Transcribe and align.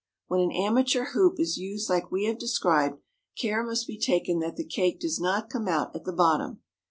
When 0.29 0.41
an 0.41 0.51
"amateur 0.51 1.11
hoop" 1.13 1.39
is 1.39 1.57
used 1.59 1.87
like 1.87 2.11
we 2.11 2.23
have 2.25 2.39
described, 2.39 2.97
care 3.37 3.63
must 3.63 3.85
be 3.85 3.99
taken 3.99 4.39
that 4.39 4.55
the 4.55 4.65
cake 4.65 4.99
does 4.99 5.19
not 5.19 5.47
come 5.51 5.67
out 5.67 5.95
at 5.95 6.05
the 6.05 6.11
bottom. 6.11 6.61